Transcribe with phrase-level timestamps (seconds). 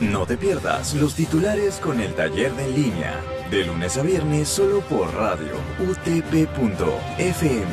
[0.00, 4.48] No te pierdas los titulares con el taller de en línea, de lunes a viernes
[4.48, 7.68] solo por radio utp.fm.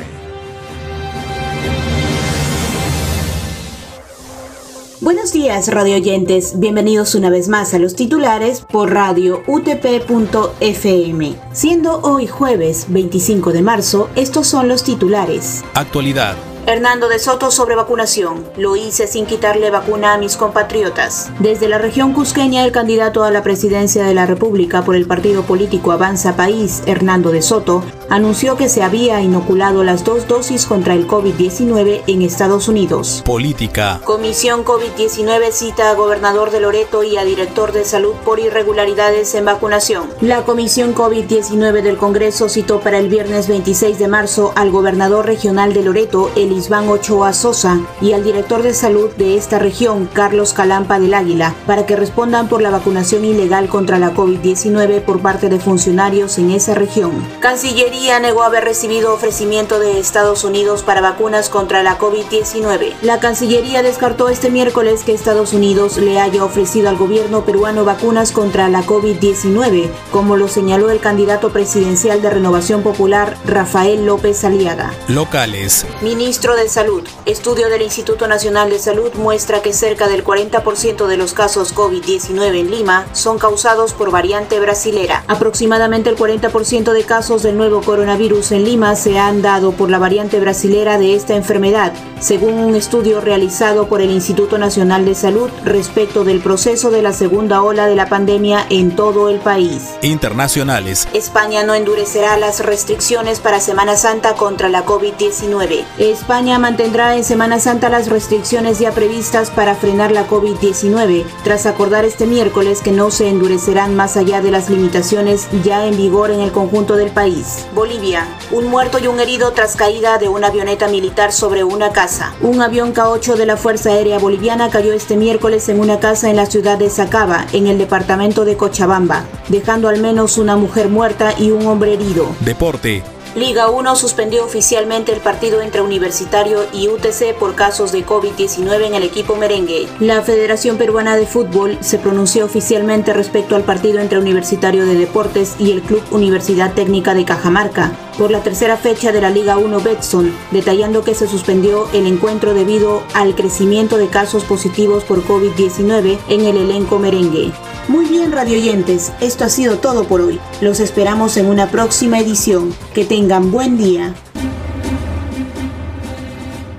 [5.00, 6.60] Buenos días, radio oyentes.
[6.60, 11.34] Bienvenidos una vez más a los titulares por radio utp.fm.
[11.52, 15.64] Siendo hoy jueves 25 de marzo, estos son los titulares.
[15.72, 16.36] Actualidad.
[16.68, 18.44] Hernando de Soto sobre vacunación.
[18.58, 21.30] Lo hice sin quitarle vacuna a mis compatriotas.
[21.38, 25.44] Desde la región cusqueña, el candidato a la presidencia de la República por el partido
[25.44, 30.92] político Avanza País, Hernando de Soto, anunció que se había inoculado las dos dosis contra
[30.92, 33.22] el COVID-19 en Estados Unidos.
[33.24, 34.02] Política.
[34.04, 39.46] Comisión COVID-19 cita a gobernador de Loreto y a director de salud por irregularidades en
[39.46, 40.10] vacunación.
[40.20, 45.72] La Comisión COVID-19 del Congreso citó para el viernes 26 de marzo al gobernador regional
[45.72, 50.52] de Loreto, el Iván Ochoa Sosa y al director de salud de esta región, Carlos
[50.52, 55.48] Calampa del Águila, para que respondan por la vacunación ilegal contra la COVID-19 por parte
[55.48, 57.12] de funcionarios en esa región.
[57.40, 62.94] Cancillería negó haber recibido ofrecimiento de Estados Unidos para vacunas contra la COVID-19.
[63.02, 68.32] La Cancillería descartó este miércoles que Estados Unidos le haya ofrecido al gobierno peruano vacunas
[68.32, 74.92] contra la COVID-19, como lo señaló el candidato presidencial de Renovación Popular, Rafael López Aliaga.
[75.08, 75.86] Locales.
[76.02, 77.02] Ministro de Salud.
[77.26, 82.60] Estudio del Instituto Nacional de Salud muestra que cerca del 40% de los casos COVID-19
[82.60, 85.24] en Lima son causados por variante brasilera.
[85.28, 89.98] Aproximadamente el 40% de casos del nuevo coronavirus en Lima se han dado por la
[89.98, 95.50] variante brasilera de esta enfermedad, según un estudio realizado por el Instituto Nacional de Salud
[95.64, 99.82] respecto del proceso de la segunda ola de la pandemia en todo el país.
[100.02, 101.08] Internacionales.
[101.12, 105.84] España no endurecerá las restricciones para Semana Santa contra la COVID-19.
[105.98, 111.64] España España mantendrá en Semana Santa las restricciones ya previstas para frenar la COVID-19, tras
[111.64, 116.30] acordar este miércoles que no se endurecerán más allá de las limitaciones ya en vigor
[116.30, 117.66] en el conjunto del país.
[117.74, 118.28] Bolivia.
[118.50, 122.34] Un muerto y un herido tras caída de una avioneta militar sobre una casa.
[122.42, 126.36] Un avión K-8 de la Fuerza Aérea Boliviana cayó este miércoles en una casa en
[126.36, 131.32] la ciudad de Sacaba, en el departamento de Cochabamba, dejando al menos una mujer muerta
[131.38, 132.26] y un hombre herido.
[132.40, 133.02] Deporte.
[133.34, 138.94] Liga 1 suspendió oficialmente el partido entre Universitario y UTC por casos de COVID-19 en
[138.94, 139.86] el equipo merengue.
[140.00, 145.56] La Federación Peruana de Fútbol se pronunció oficialmente respecto al partido entre Universitario de Deportes
[145.58, 149.80] y el Club Universidad Técnica de Cajamarca por la tercera fecha de la Liga 1
[149.80, 156.18] Betson, detallando que se suspendió el encuentro debido al crecimiento de casos positivos por COVID-19
[156.28, 157.52] en el elenco merengue.
[157.88, 160.38] Muy bien, radioyentes, esto ha sido todo por hoy.
[160.60, 162.74] Los esperamos en una próxima edición.
[162.92, 164.14] Que tengan buen día.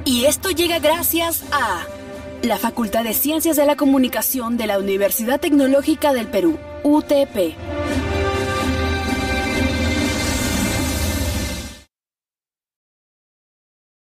[0.06, 1.86] Y esto llega gracias a
[2.44, 7.79] la Facultad de Ciencias de la Comunicación de la Universidad Tecnológica del Perú, UTP.